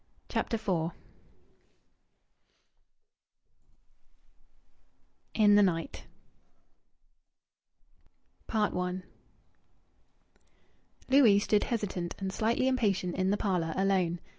[0.29, 0.93] CHAPTER IV
[5.35, 6.05] IN THE NIGHT
[8.49, 8.69] I
[11.07, 14.17] Louis stood hesitant and slightly impatient in the parlour, alone.